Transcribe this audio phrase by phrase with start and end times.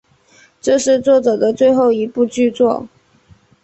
[0.59, 2.87] 这是作者的最后一部剧作。